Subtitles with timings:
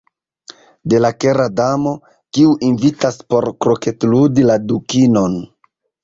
[0.93, 1.91] De la Kera Damo,
[2.37, 5.37] kiu invitas por kroketludi la Dukinon.